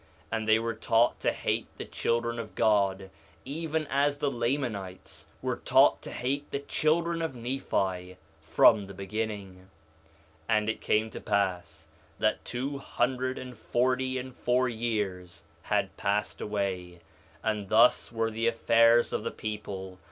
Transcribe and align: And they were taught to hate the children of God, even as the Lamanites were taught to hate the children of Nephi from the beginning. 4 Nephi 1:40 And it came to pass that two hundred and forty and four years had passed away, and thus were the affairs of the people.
And 0.31 0.47
they 0.47 0.57
were 0.57 0.73
taught 0.73 1.19
to 1.19 1.31
hate 1.31 1.67
the 1.77 1.85
children 1.85 2.39
of 2.39 2.55
God, 2.55 3.11
even 3.45 3.85
as 3.85 4.17
the 4.17 4.31
Lamanites 4.31 5.29
were 5.43 5.57
taught 5.57 6.01
to 6.01 6.09
hate 6.11 6.49
the 6.49 6.57
children 6.61 7.21
of 7.21 7.35
Nephi 7.35 8.17
from 8.41 8.87
the 8.87 8.95
beginning. 8.95 9.69
4 10.49 10.55
Nephi 10.55 10.55
1:40 10.55 10.57
And 10.57 10.69
it 10.69 10.81
came 10.81 11.09
to 11.11 11.21
pass 11.21 11.87
that 12.17 12.43
two 12.43 12.79
hundred 12.79 13.37
and 13.37 13.55
forty 13.55 14.17
and 14.17 14.35
four 14.35 14.67
years 14.67 15.43
had 15.61 15.95
passed 15.97 16.41
away, 16.41 17.01
and 17.43 17.69
thus 17.69 18.11
were 18.11 18.31
the 18.31 18.47
affairs 18.47 19.13
of 19.13 19.23
the 19.23 19.29
people. 19.29 19.99